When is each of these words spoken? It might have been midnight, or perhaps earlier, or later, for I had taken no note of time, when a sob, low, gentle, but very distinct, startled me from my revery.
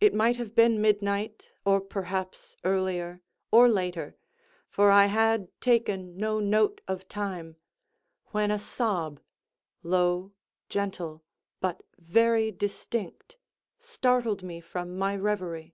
It 0.00 0.14
might 0.14 0.36
have 0.36 0.56
been 0.56 0.80
midnight, 0.80 1.52
or 1.64 1.80
perhaps 1.80 2.56
earlier, 2.64 3.22
or 3.52 3.68
later, 3.68 4.16
for 4.68 4.90
I 4.90 5.06
had 5.06 5.46
taken 5.60 6.16
no 6.18 6.40
note 6.40 6.80
of 6.88 7.06
time, 7.06 7.54
when 8.32 8.50
a 8.50 8.58
sob, 8.58 9.20
low, 9.84 10.32
gentle, 10.68 11.22
but 11.60 11.84
very 12.00 12.50
distinct, 12.50 13.36
startled 13.78 14.42
me 14.42 14.60
from 14.60 14.98
my 14.98 15.14
revery. 15.14 15.66